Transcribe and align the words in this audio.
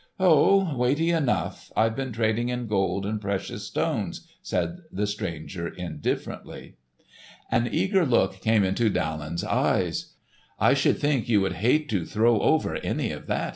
"Oh, 0.19 0.75
weighty 0.75 1.11
enough; 1.11 1.71
I've 1.75 1.95
been 1.95 2.11
trading 2.11 2.49
in 2.49 2.65
gold 2.65 3.05
and 3.05 3.21
precious 3.21 3.67
stones," 3.67 4.27
said 4.41 4.79
the 4.91 5.05
stranger 5.05 5.67
indifferently. 5.67 6.77
An 7.51 7.69
eager 7.71 8.03
look 8.03 8.41
came 8.41 8.63
into 8.63 8.89
Daland's 8.89 9.43
eyes. 9.43 10.13
"I 10.59 10.73
should 10.73 10.97
think 10.97 11.29
you 11.29 11.39
would 11.41 11.53
hate 11.53 11.87
to 11.89 12.03
throw 12.03 12.39
over 12.39 12.77
any 12.77 13.11
of 13.11 13.27
that!" 13.27 13.49